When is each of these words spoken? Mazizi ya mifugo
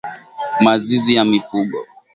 Mazizi 0.65 1.11
ya 1.17 1.23
mifugo 1.31 1.77